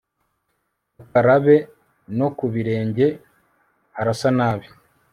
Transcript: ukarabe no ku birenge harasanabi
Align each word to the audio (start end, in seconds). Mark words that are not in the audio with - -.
ukarabe 1.03 1.57
no 2.17 2.27
ku 2.37 2.45
birenge 2.53 3.05
harasanabi 3.95 4.67